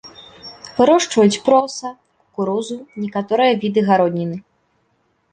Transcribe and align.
Вырошчваюць 0.77 1.41
проса, 1.49 1.91
кукурузу, 2.21 2.77
некаторыя 3.03 3.51
віды 3.65 3.79
гародніны. 3.91 4.37